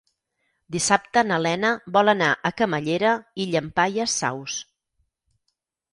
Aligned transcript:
Dissabte 0.75 1.23
na 1.31 1.37
Lena 1.45 1.71
vol 1.99 2.11
anar 2.15 2.31
a 2.51 2.53
Camallera 2.63 3.13
i 3.45 3.49
Llampaies 3.53 4.19
Saus. 4.23 4.57